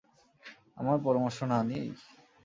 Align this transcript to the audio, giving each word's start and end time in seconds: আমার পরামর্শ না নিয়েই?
আমার 0.77 0.97
পরামর্শ 1.05 1.39
না 1.51 1.59
নিয়েই? 1.67 1.91